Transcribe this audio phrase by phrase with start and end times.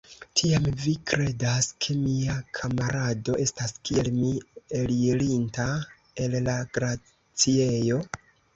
[0.39, 4.33] Tiam vi kredas, ke mia kamarado estas kiel mi
[4.81, 5.69] elirinta
[6.25, 8.05] el la glaciejo?